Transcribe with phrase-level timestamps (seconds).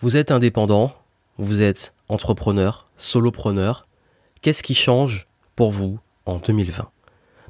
[0.00, 0.94] Vous êtes indépendant,
[1.38, 3.88] vous êtes entrepreneur, solopreneur.
[4.42, 6.88] Qu'est-ce qui change pour vous en 2020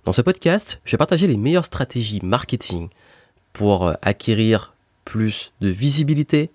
[0.07, 2.89] Dans ce podcast, je vais partager les meilleures stratégies marketing
[3.53, 4.73] pour euh, acquérir
[5.05, 6.51] plus de visibilité,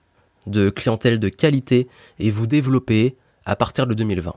[0.48, 1.88] de clientèle de qualité
[2.18, 3.16] et vous développer
[3.46, 4.34] à partir de 2020.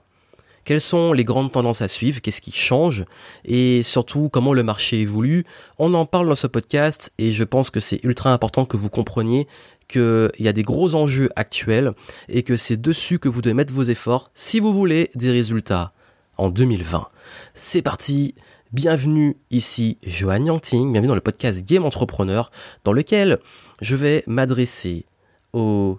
[0.66, 2.20] Quelles sont les grandes tendances à suivre?
[2.20, 3.04] Qu'est-ce qui change?
[3.44, 5.46] Et surtout, comment le marché évolue?
[5.78, 8.90] On en parle dans ce podcast et je pense que c'est ultra important que vous
[8.90, 9.46] compreniez
[9.88, 11.92] qu'il y a des gros enjeux actuels
[12.28, 15.92] et que c'est dessus que vous devez mettre vos efforts si vous voulez des résultats
[16.36, 17.08] en 2020.
[17.54, 18.34] C'est parti
[18.72, 22.50] Bienvenue ici Johan Yangting, bienvenue dans le podcast Game Entrepreneur
[22.82, 23.38] dans lequel
[23.80, 25.06] je vais m'adresser
[25.52, 25.98] aux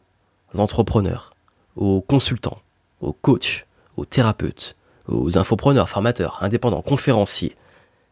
[0.58, 1.34] entrepreneurs,
[1.78, 2.62] aux consultants,
[3.00, 4.76] aux coachs, aux thérapeutes,
[5.08, 7.56] aux infopreneurs, formateurs, indépendants, conférenciers,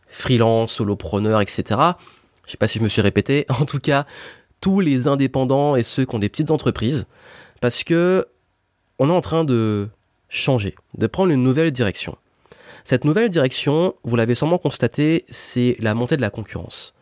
[0.08, 1.64] freelance, solopreneurs, etc.
[2.46, 3.46] Je sais pas si je me suis répété.
[3.60, 4.06] En tout cas,
[4.62, 7.06] tous les indépendants et ceux qui ont des petites entreprises,
[7.62, 8.26] parce que
[9.00, 9.90] on est en train de
[10.30, 12.18] changer, de prendre une nouvelle direction.
[12.84, 16.94] Cette nouvelle direction, vous l'avez sûrement constaté, c'est la montée de la concurrence.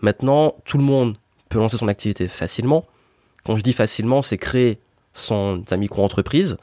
[0.00, 1.16] Maintenant, tout le monde
[1.48, 2.84] peut lancer son activité facilement.
[3.44, 4.80] Quand je dis facilement, c'est créer
[5.14, 6.56] son sa micro-entreprise,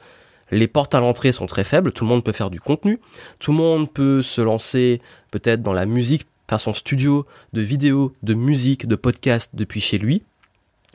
[0.50, 2.98] les portes à l'entrée sont très faibles, tout le monde peut faire du contenu,
[3.38, 8.14] tout le monde peut se lancer peut-être dans la musique, faire son studio de vidéos,
[8.22, 10.22] de musique, de podcast depuis chez lui.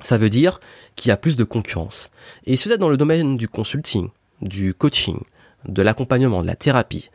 [0.01, 0.59] Ça veut dire
[0.95, 2.09] qu'il y a plus de concurrence.
[2.45, 4.09] Et êtes dans le domaine du consulting,
[4.41, 5.19] du coaching,
[5.67, 7.09] de l'accompagnement, de la thérapie,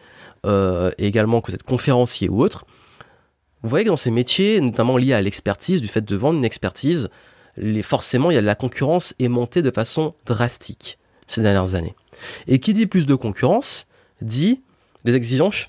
[0.46, 2.64] euh, et également que vous êtes conférencier ou autre,
[3.62, 6.44] vous voyez que dans ces métiers, notamment liés à l'expertise, du fait de vendre une
[6.44, 7.10] expertise,
[7.56, 11.74] les, forcément, il y a de la concurrence est montée de façon drastique ces dernières
[11.74, 11.96] années.
[12.46, 13.88] Et qui dit plus de concurrence
[14.22, 14.62] dit
[15.04, 15.68] les exigences,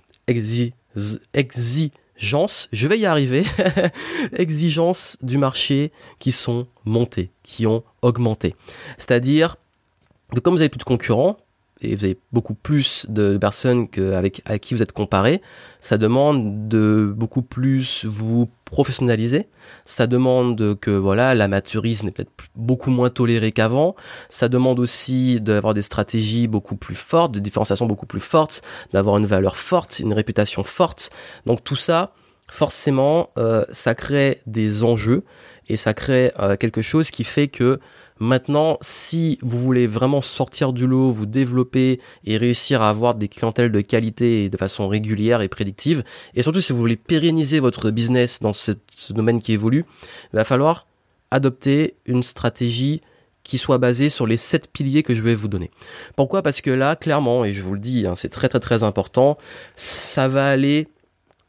[2.19, 3.45] je vais y arriver,
[4.33, 8.55] exigences du marché qui sont montées, qui ont augmenté.
[8.97, 9.57] C'est-à-dire
[10.33, 11.37] que comme vous avez plus de concurrents,
[11.81, 15.41] et vous avez beaucoup plus de personnes que avec à qui vous êtes comparé,
[15.79, 19.47] ça demande de beaucoup plus vous professionnaliser.
[19.85, 23.95] Ça demande que voilà l'amateurisme est peut-être beaucoup moins toléré qu'avant.
[24.29, 28.61] Ça demande aussi d'avoir des stratégies beaucoup plus fortes, de différenciation beaucoup plus fortes,
[28.93, 31.09] d'avoir une valeur forte, une réputation forte.
[31.45, 32.13] Donc tout ça,
[32.51, 35.23] forcément, euh, ça crée des enjeux
[35.67, 37.79] et ça crée euh, quelque chose qui fait que
[38.19, 43.29] Maintenant, si vous voulez vraiment sortir du lot, vous développer et réussir à avoir des
[43.29, 46.03] clientèles de qualité et de façon régulière et prédictive,
[46.35, 48.71] et surtout si vous voulez pérenniser votre business dans ce,
[49.11, 49.85] domaine qui évolue,
[50.33, 50.85] il va falloir
[51.31, 53.01] adopter une stratégie
[53.43, 55.71] qui soit basée sur les sept piliers que je vais vous donner.
[56.17, 56.43] Pourquoi?
[56.43, 59.37] Parce que là, clairement, et je vous le dis, hein, c'est très très très important,
[59.75, 60.89] ça va aller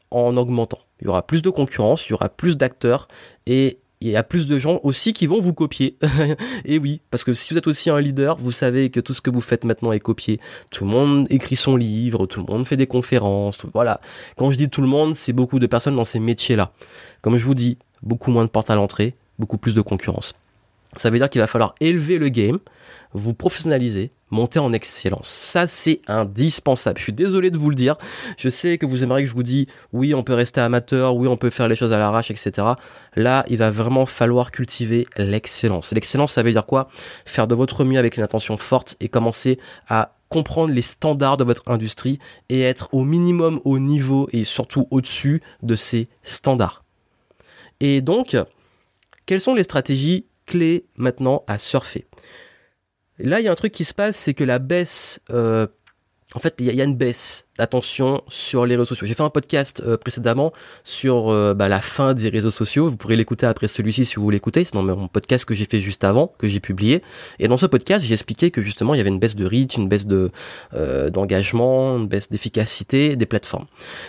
[0.09, 0.79] en augmentant.
[1.01, 3.07] Il y aura plus de concurrence, il y aura plus d'acteurs
[3.45, 5.97] et il y a plus de gens aussi qui vont vous copier.
[6.65, 9.21] et oui, parce que si vous êtes aussi un leader, vous savez que tout ce
[9.21, 10.39] que vous faites maintenant est copié.
[10.71, 14.01] Tout le monde écrit son livre, tout le monde fait des conférences, voilà.
[14.37, 16.73] Quand je dis tout le monde, c'est beaucoup de personnes dans ces métiers-là.
[17.21, 20.33] Comme je vous dis, beaucoup moins de portes à l'entrée, beaucoup plus de concurrence.
[20.97, 22.59] Ça veut dire qu'il va falloir élever le game,
[23.13, 25.29] vous professionnaliser, monter en excellence.
[25.29, 26.97] Ça, c'est indispensable.
[26.97, 27.95] Je suis désolé de vous le dire.
[28.37, 31.27] Je sais que vous aimeriez que je vous dise, oui, on peut rester amateur, oui,
[31.27, 32.67] on peut faire les choses à l'arrache, etc.
[33.15, 35.93] Là, il va vraiment falloir cultiver l'excellence.
[35.93, 36.89] L'excellence, ça veut dire quoi?
[37.25, 41.43] Faire de votre mieux avec une attention forte et commencer à comprendre les standards de
[41.43, 42.19] votre industrie
[42.49, 46.83] et être au minimum au niveau et surtout au-dessus de ces standards.
[47.81, 48.37] Et donc,
[49.25, 52.05] quelles sont les stratégies clés maintenant à surfer.
[53.17, 55.65] là, il y a un truc qui se passe, c'est que la baisse, euh,
[56.35, 59.07] en fait, il y, a une baisse d'attention sur les réseaux sociaux.
[59.07, 60.51] J'ai fait un podcast euh, précédemment
[60.83, 62.89] sur euh, bah, la fin des réseaux sociaux.
[62.89, 64.65] Vous pourrez l'écouter après celui-ci si vous voulez l'écouter.
[64.65, 67.01] C'est dans mon podcast que j'ai fait juste avant, que j'ai publié.
[67.39, 69.77] Et dans ce podcast, j'ai expliqué que justement, il y avait une baisse de reach,
[69.77, 70.31] une baisse de
[71.09, 73.67] d'engagement, une baisse d'efficacité des plateformes.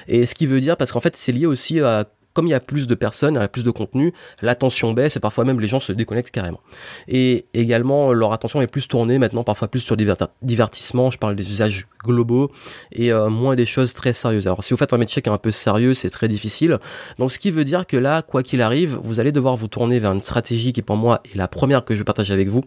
[0.08, 2.54] Et ce qui veut dire, parce qu'en fait, c'est lié aussi à comme il y
[2.54, 5.60] a plus de personnes, il y a plus de contenu, l'attention baisse et parfois même
[5.60, 6.60] les gens se déconnectent carrément.
[7.09, 11.49] Et également, leur attention est plus tournée maintenant, parfois plus sur divertissement, je parle des
[11.49, 12.50] usages globaux
[12.90, 14.46] et euh, moins des choses très sérieuses.
[14.46, 16.79] Alors si vous faites un métier qui est un peu sérieux, c'est très difficile.
[17.19, 19.99] Donc ce qui veut dire que là, quoi qu'il arrive, vous allez devoir vous tourner
[19.99, 22.64] vers une stratégie qui pour moi est la première que je partage avec vous,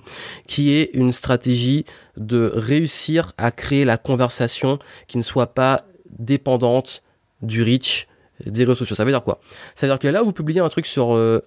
[0.48, 1.86] qui est une stratégie
[2.18, 5.86] de réussir à créer la conversation qui ne soit pas
[6.20, 7.04] dépendante
[7.42, 8.08] du reach,
[8.44, 8.96] des réseaux sociaux.
[8.96, 9.40] Ça veut dire quoi?
[9.76, 11.46] Ça veut dire que là, vous publiez un truc sur euh,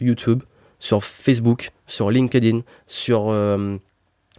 [0.00, 0.42] YouTube,
[0.78, 3.76] sur Facebook, sur LinkedIn, sur euh,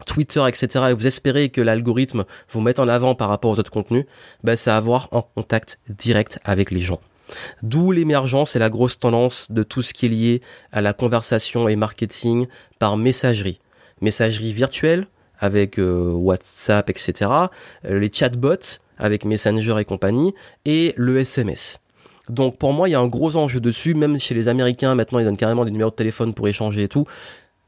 [0.05, 0.85] Twitter, etc.
[0.89, 4.05] et vous espérez que l'algorithme vous mette en avant par rapport aux autres contenus,
[4.43, 7.01] ben, c'est avoir un contact direct avec les gens.
[7.61, 11.67] D'où l'émergence et la grosse tendance de tout ce qui est lié à la conversation
[11.67, 12.47] et marketing
[12.79, 13.59] par messagerie.
[14.01, 15.05] messagerie virtuelle
[15.37, 17.31] avec WhatsApp, etc.,
[17.83, 20.33] les chatbots avec Messenger et compagnie,
[20.65, 21.79] et le SMS.
[22.29, 25.19] Donc pour moi, il y a un gros enjeu dessus, même chez les Américains, maintenant
[25.19, 27.05] ils donnent carrément des numéros de téléphone pour échanger et tout.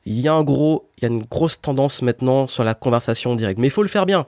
[0.06, 3.60] Il y a un gros y a une grosse tendance maintenant sur la conversation directe.
[3.60, 4.26] Mais il faut le faire bien.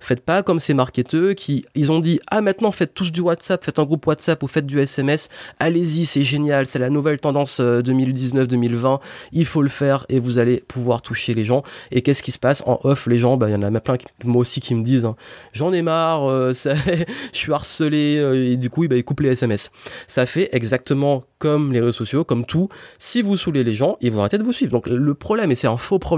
[0.00, 3.64] Faites pas comme ces marketeurs qui, ils ont dit, ah maintenant faites tous du WhatsApp,
[3.64, 5.28] faites un groupe WhatsApp ou faites du SMS.
[5.58, 8.94] Allez-y, c'est génial, c'est la nouvelle tendance 2019-2020.
[8.94, 8.96] Euh,
[9.32, 11.62] il faut le faire et vous allez pouvoir toucher les gens.
[11.90, 13.96] Et qu'est-ce qui se passe en off Les gens, bah, il y en a plein,
[14.24, 15.16] moi aussi, qui me disent, hein,
[15.52, 16.52] j'en ai marre, euh,
[17.32, 19.70] je suis harcelé euh, et du coup, bah, ils coupent les SMS.
[20.06, 22.68] Ça fait exactement comme les réseaux sociaux, comme tout.
[22.98, 24.72] Si vous saoulez les gens, ils vont arrêter de vous suivre.
[24.72, 26.15] Donc le problème, et c'est un faux problème,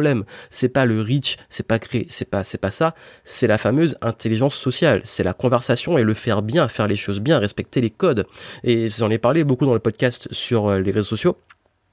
[0.51, 2.95] C'est pas le reach, c'est pas créer, c'est pas, c'est pas ça.
[3.25, 5.01] C'est la fameuse intelligence sociale.
[5.05, 8.27] C'est la conversation et le faire bien, faire les choses bien, respecter les codes.
[8.65, 11.37] Et j'en ai parlé beaucoup dans le podcast sur euh, les réseaux sociaux.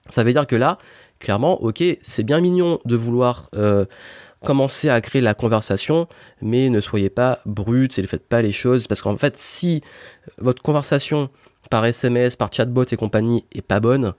[0.10, 0.78] Ça veut dire que là,
[1.20, 3.86] clairement, ok, c'est bien mignon de vouloir euh,
[4.44, 6.08] commencer à créer la conversation,
[6.42, 9.82] mais ne soyez pas brut et ne faites pas les choses parce qu'en fait, si
[10.38, 11.30] votre conversation
[11.72, 14.14] par SMS, par chatbot et compagnie est pas bonne,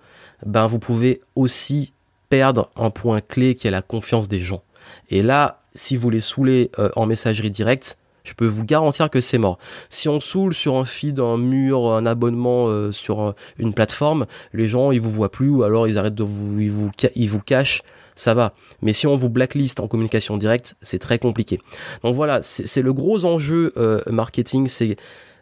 [0.44, 1.92] ben vous pouvez aussi
[2.28, 4.62] perdre un point clé qui est la confiance des gens.
[5.10, 9.20] Et là, si vous les saoulez euh, en messagerie directe, je peux vous garantir que
[9.20, 9.58] c'est mort.
[9.88, 14.66] Si on saoule sur un feed, un mur, un abonnement euh, sur une plateforme, les
[14.66, 17.40] gens ils vous voient plus ou alors ils arrêtent de vous, ils vous, ils vous
[17.40, 17.82] cachent.
[18.16, 18.54] Ça va.
[18.80, 21.60] Mais si on vous blacklist en communication directe, c'est très compliqué.
[22.02, 24.96] Donc voilà, c'est le gros enjeu euh, marketing, c'est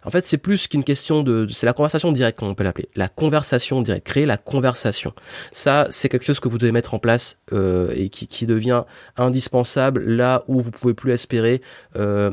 [0.05, 2.89] en fait, c'est plus qu'une question de, c'est la conversation directe, comme on peut l'appeler.
[2.95, 5.13] La conversation directe, créer la conversation.
[5.53, 8.85] Ça, c'est quelque chose que vous devez mettre en place euh, et qui, qui, devient
[9.17, 11.63] indispensable là où vous pouvez plus espérer
[11.97, 12.31] euh,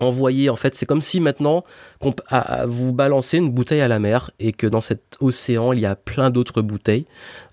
[0.00, 1.64] envoyer en fait c'est comme si maintenant
[2.00, 2.14] qu'on
[2.66, 5.96] vous balancez une bouteille à la mer et que dans cet océan il y a
[5.96, 7.06] plein d'autres bouteilles.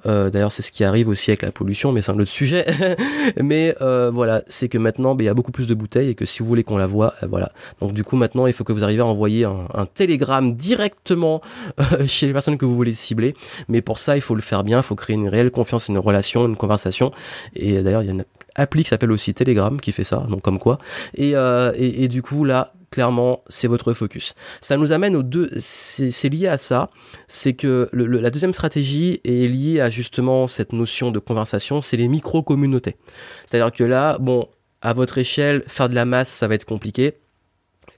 [0.05, 2.65] Euh, d'ailleurs c'est ce qui arrive aussi avec la pollution mais c'est un autre sujet.
[3.37, 6.15] Mais euh, voilà c'est que maintenant ben, il y a beaucoup plus de bouteilles et
[6.15, 7.51] que si vous voulez qu'on la voit euh, voilà.
[7.81, 11.41] Donc du coup maintenant il faut que vous arriviez à envoyer un, un télégramme directement
[12.07, 13.35] chez les personnes que vous voulez cibler.
[13.67, 15.97] Mais pour ça il faut le faire bien il faut créer une réelle confiance une
[15.97, 17.11] relation une conversation.
[17.55, 18.25] Et d'ailleurs il y a une
[18.59, 20.77] appli qui s'appelle aussi Telegram qui fait ça, donc comme quoi.
[21.15, 24.33] Et, euh, et, du coup là, clairement, c'est votre focus.
[24.61, 26.89] Ça nous amène aux deux, c'est lié à ça,
[27.27, 32.07] c'est que la deuxième stratégie est liée à justement cette notion de conversation, c'est les
[32.07, 32.97] micro-communautés.
[33.45, 34.47] C'est-à-dire que là, bon,
[34.81, 37.13] à votre échelle, faire de la masse, ça va être compliqué.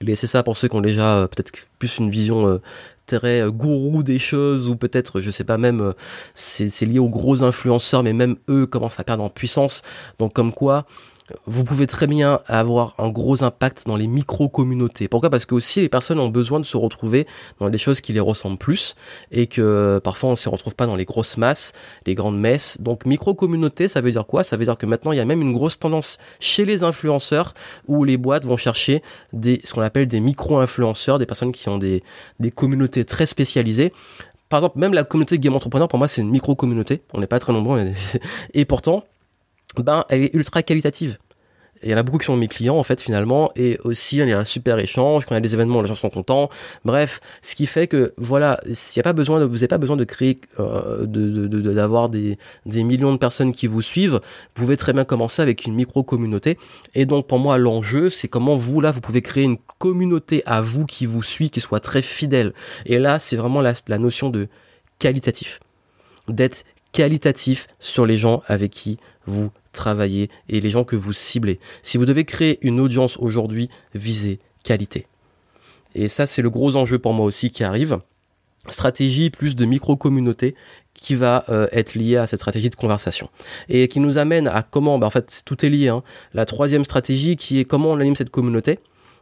[0.00, 2.58] Laissez ça pour ceux qui ont déjà euh, peut-être plus une vision euh,
[3.18, 5.92] très gourou des choses ou peut-être je sais pas même euh,
[6.34, 9.82] c'est lié aux gros influenceurs mais même eux commencent à perdre en puissance.
[10.18, 10.86] Donc comme quoi
[11.46, 15.08] vous pouvez très bien avoir un gros impact dans les micro-communautés.
[15.08, 15.30] Pourquoi?
[15.30, 17.26] Parce que aussi les personnes ont besoin de se retrouver
[17.60, 18.94] dans des choses qui les ressemblent plus
[19.30, 21.72] et que parfois on ne se retrouve pas dans les grosses masses,
[22.06, 22.80] les grandes messes.
[22.80, 24.44] Donc micro-communauté, ça veut dire quoi?
[24.44, 27.54] Ça veut dire que maintenant il y a même une grosse tendance chez les influenceurs
[27.88, 29.02] où les boîtes vont chercher
[29.32, 32.02] des ce qu'on appelle des micro-influenceurs, des personnes qui ont des,
[32.40, 33.92] des communautés très spécialisées
[34.52, 37.00] par exemple, même la communauté Game Entrepreneur, pour moi, c'est une micro-communauté.
[37.14, 37.90] On n'est pas très nombreux.
[38.52, 39.02] Et pourtant,
[39.78, 41.18] ben, elle est ultra qualitative.
[41.82, 43.50] il y en a beaucoup qui sont mes clients en fait finalement.
[43.56, 45.88] Et aussi il y a un super échange quand il y a des événements les
[45.88, 46.50] gens sont contents.
[46.84, 49.96] Bref ce qui fait que voilà s'il a pas besoin de vous n'avez pas besoin
[49.96, 54.20] de créer euh, de d'avoir des des millions de personnes qui vous suivent vous
[54.54, 56.58] pouvez très bien commencer avec une micro communauté
[56.94, 60.60] et donc pour moi l'enjeu c'est comment vous là vous pouvez créer une communauté à
[60.60, 62.52] vous qui vous suit qui soit très fidèle.
[62.86, 64.48] Et là c'est vraiment la, la notion de
[64.98, 65.60] qualitatif.
[66.28, 71.58] D'être qualitatif sur les gens avec qui vous travaillez et les gens que vous ciblez.
[71.82, 75.06] Si vous devez créer une audience aujourd'hui, visez qualité.
[75.94, 77.98] Et ça, c'est le gros enjeu pour moi aussi qui arrive.
[78.68, 80.54] Stratégie plus de micro-communauté
[80.94, 83.28] qui va euh, être liée à cette stratégie de conversation.
[83.68, 85.88] Et qui nous amène à comment, bah en fait, tout est lié.
[85.88, 86.02] Hein.
[86.32, 88.78] La troisième stratégie qui est comment on anime cette communauté.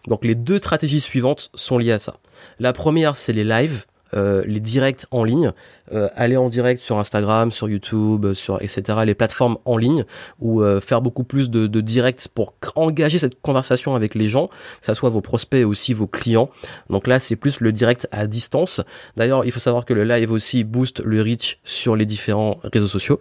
[0.08, 2.16] Donc les deux stratégies suivantes sont liées à ça.
[2.58, 3.84] La première, c'est les lives.
[4.14, 5.52] Euh, les directs en ligne,
[5.92, 9.00] euh, aller en direct sur Instagram, sur YouTube, sur etc.
[9.04, 10.04] les plateformes en ligne
[10.40, 14.48] ou euh, faire beaucoup plus de, de directs pour engager cette conversation avec les gens,
[14.48, 16.50] que ça soit vos prospects aussi vos clients.
[16.88, 18.80] Donc là c'est plus le direct à distance.
[19.16, 22.88] D'ailleurs il faut savoir que le live aussi booste le reach sur les différents réseaux
[22.88, 23.20] sociaux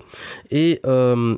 [0.49, 1.37] et de,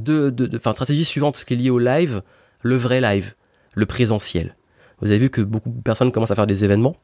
[0.00, 2.22] de, de, stratégie suivante qui est liée au live,
[2.62, 3.34] le vrai live,
[3.74, 4.56] le présentiel.
[5.00, 6.96] Vous avez vu que beaucoup de personnes commencent à faire des événements,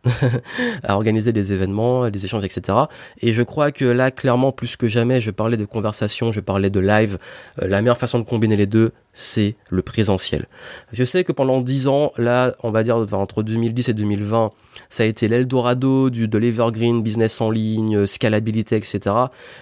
[0.83, 2.79] à organiser des événements, des échanges, etc.
[3.21, 6.71] Et je crois que là, clairement, plus que jamais, je parlais de conversation, je parlais
[6.71, 7.19] de live.
[7.61, 10.47] Euh, la meilleure façon de combiner les deux, c'est le présentiel.
[10.93, 14.51] Je sais que pendant 10 ans, là, on va dire entre 2010 et 2020,
[14.89, 19.15] ça a été l'Eldorado du, de l'Evergreen, business en ligne, scalabilité, etc.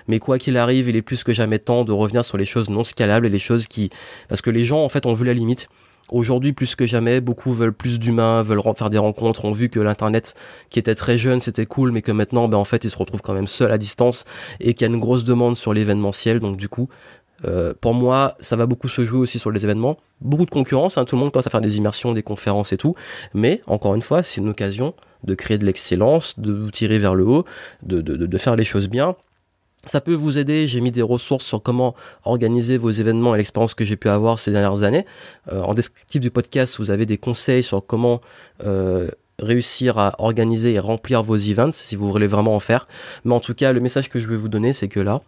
[0.07, 2.69] Mais quoi qu'il arrive, il est plus que jamais temps de revenir sur les choses
[2.69, 3.91] non scalables et les choses qui...
[4.29, 5.69] Parce que les gens, en fait, ont vu la limite.
[6.11, 9.81] Aujourd'hui, plus que jamais, beaucoup veulent plus d'humains, veulent faire des rencontres, ont vu que
[9.81, 10.35] l'internet,
[10.71, 13.23] qui était très jeune, c'était cool, mais que maintenant, ben, en fait, ils se retrouvent
[13.23, 14.25] quand même seuls à distance
[14.61, 16.41] et qu'il y a une grosse demande sur l'événementiel.
[16.41, 16.89] Donc, du coup,
[17.45, 19.99] euh, pour moi, ça va beaucoup se jouer aussi sur les événements.
[20.21, 22.77] Beaucoup de concurrence, hein, tout le monde commence à faire des immersions, des conférences et
[22.77, 22.95] tout.
[23.35, 27.15] Mais, encore une fois, c'est une occasion de créer de l'excellence, de vous tirer vers
[27.15, 27.45] le haut,
[27.83, 29.17] de, de, de faire les choses bien
[29.89, 30.69] ça peut vous aider.
[30.69, 34.39] J'ai mis des ressources sur comment organiser vos événements et l'expérience que j'ai pu avoir
[34.39, 35.05] ces dernières années.
[35.53, 38.21] Euh, en descriptif du podcast, vous avez des conseils sur comment
[38.65, 42.87] euh, réussir à organiser et remplir vos events si vous voulez vraiment en faire.
[43.25, 45.23] Mais en tout cas, le message que je vais vous donner, c'est que là,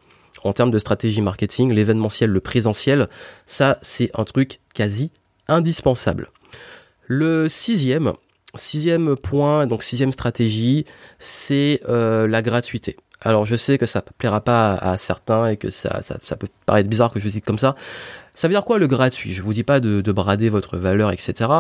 [0.45, 3.09] en termes de stratégie marketing, l'événementiel, le présentiel,
[3.47, 5.11] ça, c'est un truc quasi
[5.49, 6.31] indispensable.
[7.07, 8.13] Le sixième,
[8.55, 10.85] sixième point, donc sixième stratégie,
[11.19, 12.97] c'est euh, la gratuité.
[13.23, 16.89] Alors je sais que ça plaira pas à, certains et que ça, ça, peut paraître
[16.89, 17.77] bizarre que je dise comme ça.
[18.35, 19.35] Ça veut dire quoi le gratuit?
[19.35, 21.51] Je vous dis pas de, brader votre valeur, etc.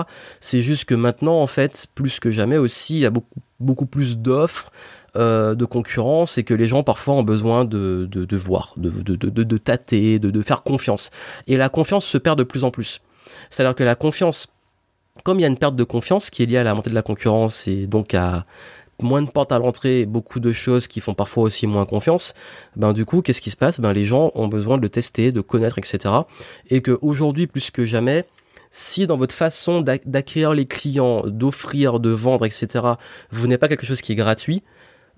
[0.40, 3.86] C'est juste que maintenant, en fait, plus que jamais aussi, il y a beaucoup, beaucoup
[3.86, 4.72] plus d'offres,
[5.16, 8.88] euh, de concurrence et que les gens parfois ont besoin de, de, de voir, de,
[8.88, 11.10] de, tâter, de, de faire confiance.
[11.46, 13.00] Et la confiance se perd de plus en plus.
[13.50, 14.46] C'est-à-dire que la confiance,
[15.24, 16.94] comme il y a une perte de confiance qui est liée à la montée de
[16.94, 18.46] la concurrence et donc à
[19.02, 22.34] moins de portes à l'entrée, beaucoup de choses qui font parfois aussi moins confiance,
[22.76, 23.80] ben du coup, qu'est-ce qui se passe?
[23.80, 26.14] Ben les gens ont besoin de le tester, de connaître, etc.
[26.68, 28.24] Et que aujourd'hui, plus que jamais,
[28.70, 32.84] si dans votre façon d'acquérir les clients, d'offrir, de vendre, etc.,
[33.30, 34.62] vous n'avez pas quelque chose qui est gratuit,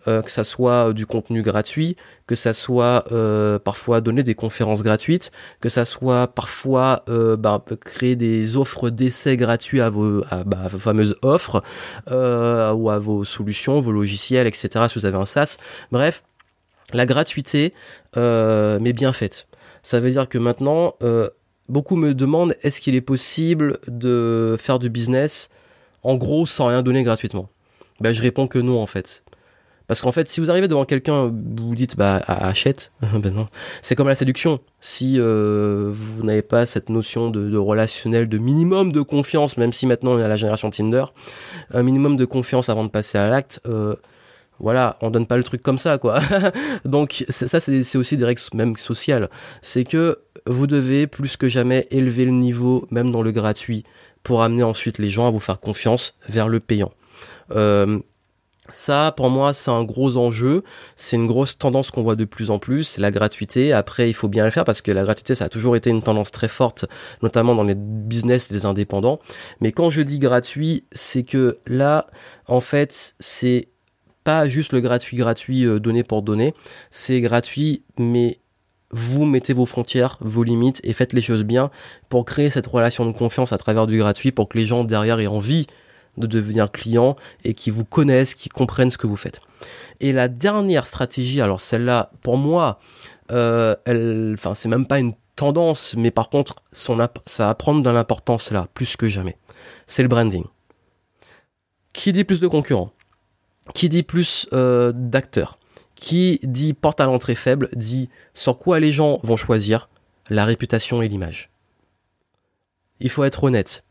[0.06, 1.96] que ça soit du contenu gratuit,
[2.32, 7.62] que ça soit euh, parfois donner des conférences gratuites, que ça soit parfois euh, bah,
[7.84, 11.62] créer des offres d'essai gratuits à vos, bah, vos fameuses offres
[12.10, 14.86] euh, ou à vos solutions, vos logiciels, etc.
[14.88, 15.58] Si vous avez un SaaS,
[15.90, 16.24] bref,
[16.94, 17.74] la gratuité,
[18.16, 19.46] mais bien faite.
[19.82, 20.94] Ça veut dire que maintenant,
[21.68, 25.50] beaucoup me demandent est-ce qu'il est possible de faire du business
[26.02, 27.50] en gros sans rien donner gratuitement?
[28.00, 29.22] Ben, je réponds que non en fait.
[29.86, 33.48] Parce qu'en fait, si vous arrivez devant quelqu'un, vous dites bah achète, ben non.
[33.82, 34.60] C'est comme la séduction.
[34.80, 39.86] Si euh, vous n'avez pas cette notion de, relationnel, de minimum de confiance, même si
[39.86, 41.04] maintenant on est à la génération Tinder,
[41.72, 43.60] un minimum de confiance avant de passer à l'acte.
[43.66, 43.96] Euh,
[44.60, 46.20] voilà, on donne pas le truc comme ça, quoi.
[46.84, 49.28] Donc ça, c'est aussi des règles même sociales.
[49.60, 53.82] C'est que vous devez plus que jamais élever le niveau, même dans le gratuit,
[54.22, 56.92] pour amener ensuite les gens à vous faire confiance vers le payant.
[57.50, 57.98] Euh,
[58.70, 60.62] ça, pour moi, c'est un gros enjeu.
[60.96, 62.84] C'est une grosse tendance qu'on voit de plus en plus.
[62.84, 63.72] C'est la gratuité.
[63.72, 66.02] Après, il faut bien le faire parce que la gratuité, ça a toujours été une
[66.02, 66.86] tendance très forte,
[67.22, 69.18] notamment dans les business des indépendants.
[69.60, 72.06] Mais quand je dis gratuit, c'est que là,
[72.46, 73.68] en fait, c'est
[74.22, 76.54] pas juste le gratuit gratuit euh, donné pour donner.
[76.92, 78.38] C'est gratuit, mais
[78.92, 81.70] vous mettez vos frontières, vos limites et faites les choses bien
[82.08, 85.18] pour créer cette relation de confiance à travers du gratuit pour que les gens derrière
[85.18, 85.66] aient envie
[86.16, 89.40] de devenir client et qui vous connaissent, qui comprennent ce que vous faites.
[90.00, 92.78] Et la dernière stratégie, alors celle-là, pour moi,
[93.30, 96.94] euh, elle, enfin, c'est même pas une tendance, mais par contre, ça
[97.38, 99.38] va prendre de l'importance là, plus que jamais.
[99.86, 100.44] C'est le branding.
[101.92, 102.92] Qui dit plus de concurrents?
[103.74, 105.58] Qui dit plus euh, d'acteurs?
[105.94, 109.88] Qui dit porte à l'entrée faible Dit sur quoi les gens vont choisir
[110.30, 111.50] La réputation et l'image?
[113.00, 113.84] Il faut être honnête.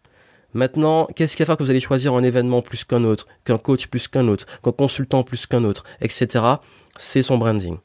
[0.53, 3.57] Maintenant, qu'est-ce qui va faire que vous allez choisir un événement plus qu'un autre, qu'un
[3.57, 6.45] coach plus qu'un autre, qu'un consultant plus qu'un autre, etc.
[6.97, 7.77] C'est son branding.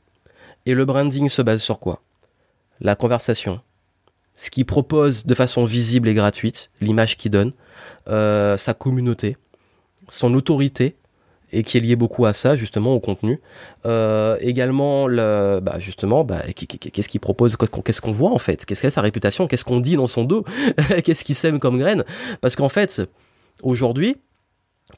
[0.67, 2.03] Et le branding se base sur quoi?
[2.81, 3.61] La conversation.
[4.35, 7.53] Ce qu'il propose de façon visible et gratuite, l'image qu'il donne,
[8.09, 9.37] euh, sa communauté,
[10.09, 10.97] son autorité,
[11.53, 13.41] et qui est lié beaucoup à ça justement au contenu.
[13.85, 18.83] Euh, également le, bah justement, bah, qu'est-ce qu'il propose, qu'est-ce qu'on voit en fait, qu'est-ce
[18.83, 20.45] qu'est sa réputation, qu'est-ce qu'on dit dans son dos,
[21.05, 22.05] qu'est-ce qu'il sème comme graine,
[22.41, 23.03] parce qu'en fait
[23.63, 24.17] aujourd'hui,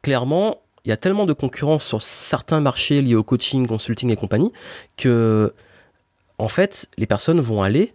[0.02, 4.17] clairement, il y a tellement de concurrence sur certains marchés liés au coaching, consulting et
[4.17, 4.52] compagnie
[4.97, 5.52] que
[6.38, 7.95] en fait les personnes vont aller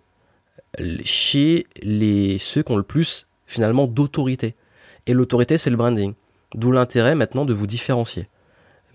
[1.03, 4.55] chez les ceux qui ont le plus finalement d'autorité.
[5.05, 6.13] Et l'autorité, c'est le branding.
[6.55, 8.27] D'où l'intérêt maintenant de vous différencier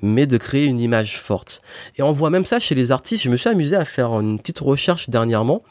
[0.03, 1.63] mais de créer une image forte.
[1.97, 3.25] Et on voit même ça chez les artistes.
[3.25, 5.63] Je me suis amusé à faire une petite recherche dernièrement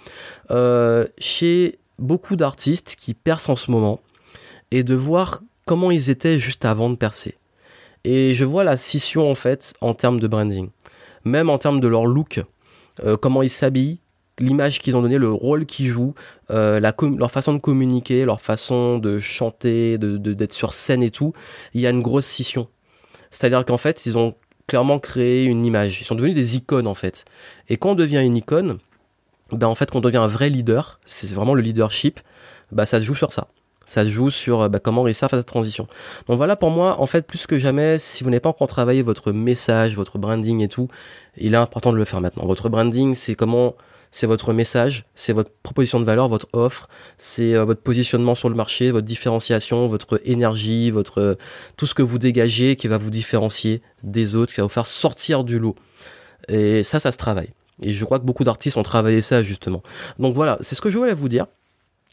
[0.51, 3.99] euh, chez beaucoup d'artistes qui percent en ce moment
[4.71, 7.35] et de voir comment ils étaient juste avant de percer.
[8.03, 10.69] Et je vois la scission en fait en termes de branding,
[11.25, 12.41] même en termes de leur look,
[13.03, 13.99] euh, comment ils s'habillent,
[14.39, 16.13] l'image qu'ils ont donné, le rôle qu'ils jouent,
[16.51, 21.33] euh, leur façon de communiquer, leur façon de chanter, de d'être sur scène et tout,
[21.73, 22.67] il y a une grosse scission.
[23.37, 24.33] C'est-à-dire qu'en fait, ils ont
[24.65, 26.01] clairement créé une image.
[26.01, 27.23] Ils sont devenus des icônes en fait.
[27.69, 28.79] Et quand on devient une icône,
[29.51, 32.19] ben en fait, quand on devient un vrai leader, c'est vraiment le leadership,
[32.71, 33.47] bah ça se joue sur ça.
[33.85, 35.87] Ça se joue sur bah, comment réussir à faire cette transition.
[36.27, 39.03] Donc voilà pour moi, en fait, plus que jamais, si vous n'avez pas encore travaillé
[39.03, 40.87] votre message, votre branding et tout,
[41.37, 42.47] il est important de le faire maintenant.
[42.47, 43.75] Votre branding, c'est comment
[44.17, 48.49] c'est votre message, c'est votre proposition de valeur, votre offre, c'est euh, votre positionnement sur
[48.49, 51.37] le marché, votre différenciation, votre énergie, votre
[51.75, 54.87] tout ce que vous dégagez qui va vous différencier des autres, qui va vous faire
[54.87, 55.75] sortir du lot.
[56.47, 57.49] Et ça, ça se travaille.
[57.83, 59.83] Et je crois que beaucoup d'artistes ont travaillé ça justement.
[60.17, 61.45] Donc voilà, c'est ce que je voulais vous dire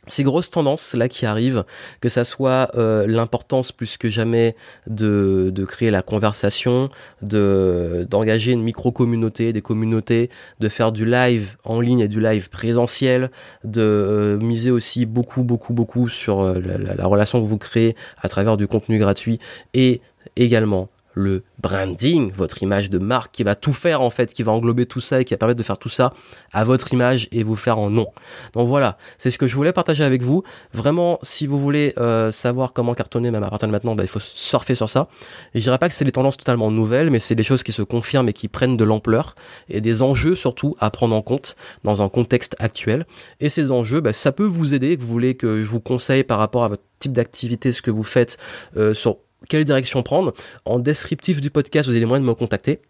[0.07, 1.65] ces grosses tendances là qui arrivent,
[2.01, 4.55] que ça soit euh, l'importance plus que jamais
[4.87, 6.91] de, de créer la conversation,
[7.23, 10.31] de d'engager une micro communauté, des communautés,
[10.61, 13.31] de faire du live en ligne et du live présentiel,
[13.65, 17.97] de euh, miser aussi beaucoup beaucoup beaucoup sur euh, la, la relation que vous créez
[18.21, 19.39] à travers du contenu gratuit
[19.73, 20.01] et
[20.37, 24.53] également le branding, votre image de marque qui va tout faire en fait, qui va
[24.53, 26.13] englober tout ça et qui va permettre de faire tout ça
[26.53, 28.09] à votre image et vous faire en nom.
[28.53, 30.43] Donc voilà, c'est ce que je voulais partager avec vous.
[30.73, 34.09] Vraiment, si vous voulez euh, savoir comment cartonner même à partir de maintenant, bah, il
[34.09, 35.09] faut surfer sur ça.
[35.55, 37.83] Je dirais pas que c'est des tendances totalement nouvelles, mais c'est des choses qui se
[37.83, 39.35] confirment et qui prennent de l'ampleur
[39.69, 43.07] et des enjeux surtout à prendre en compte dans un contexte actuel.
[43.41, 46.39] Et ces enjeux, bah, ça peut vous aider, vous voulez que je vous conseille par
[46.39, 48.39] rapport à votre type d'activité, ce que vous faites
[48.77, 49.19] euh, sur
[49.49, 50.33] quelle direction prendre.
[50.65, 52.81] En descriptif du podcast, vous avez les moyens de me contacter.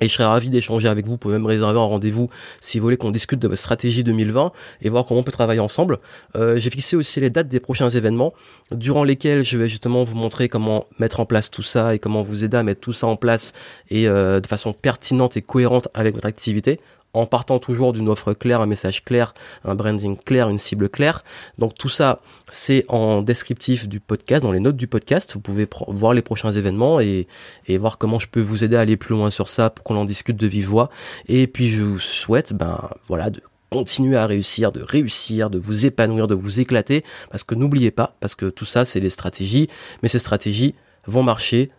[0.00, 1.12] Et je serais ravi d'échanger avec vous.
[1.12, 2.28] Vous pouvez même réserver un rendez-vous
[2.60, 5.60] si vous voulez qu'on discute de votre stratégie 2020 et voir comment on peut travailler
[5.60, 6.00] ensemble.
[6.36, 8.34] Euh, j'ai fixé aussi les dates des prochains événements
[8.72, 12.22] durant lesquels je vais justement vous montrer comment mettre en place tout ça et comment
[12.22, 13.54] vous aider à mettre tout ça en place
[13.88, 16.78] et euh, de façon pertinente et cohérente avec votre activité
[17.16, 21.24] en partant toujours d'une offre claire, un message clair, un branding clair, une cible claire.
[21.58, 22.20] Donc tout ça,
[22.50, 25.32] c'est en descriptif du podcast, dans les notes du podcast.
[25.34, 27.26] Vous pouvez voir les prochains événements et,
[27.68, 30.04] voir comment je peux vous aider à aller plus loin sur ça pour qu'on en
[30.04, 30.90] discute de vive voix.
[31.26, 35.86] Et puis je vous souhaite, ben voilà, de continuer à réussir, de réussir, de vous
[35.86, 39.68] épanouir, de vous éclater, parce que n'oubliez pas, parce que tout ça c'est des stratégies,
[40.02, 40.74] mais ces stratégies
[41.06, 41.70] vont marcher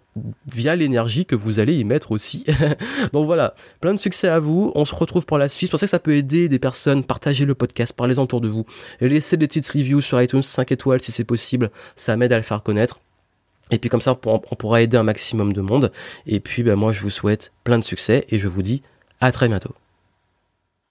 [0.53, 2.45] via l'énergie que vous allez y mettre aussi.
[3.13, 4.71] Donc voilà, plein de succès à vous.
[4.75, 5.67] On se retrouve pour la suite.
[5.67, 7.03] Je pensais que ça peut aider des personnes.
[7.03, 8.65] Partagez le podcast, parlez-en autour de vous.
[9.01, 11.71] Laissez des petites reviews sur iTunes 5 étoiles si c'est possible.
[11.95, 12.99] Ça m'aide à le faire connaître.
[13.71, 15.91] Et puis comme ça, on pourra aider un maximum de monde.
[16.25, 18.82] Et puis ben, moi, je vous souhaite plein de succès et je vous dis
[19.19, 19.73] à très bientôt.